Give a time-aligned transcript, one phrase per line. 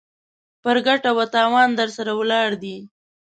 [0.63, 2.77] پر ګټه و تاوان درسره ولاړ دی.